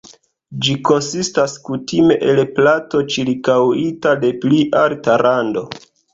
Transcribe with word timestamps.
Ĝi 0.65 0.71
konsistas 0.87 1.53
kutime 1.67 2.17
el 2.31 2.41
plato 2.57 3.03
ĉirkaŭita 3.17 4.17
de 4.27 4.33
pli 4.47 4.65
alta 4.83 5.21
rando. 5.27 5.67